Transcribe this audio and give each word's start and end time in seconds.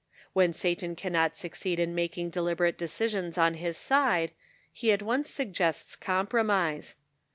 When 0.33 0.51
Satan 0.51 0.95
cannot 0.95 1.35
succeed 1.35 1.77
in 1.79 1.93
making 1.93 2.31
delib 2.31 2.55
erate 2.57 2.75
decisions 2.75 3.37
on 3.37 3.53
his 3.53 3.77
side, 3.77 4.31
he 4.73 4.91
at 4.91 5.03
once 5.03 5.29
suggests 5.29 5.95
compromise. 5.95 6.95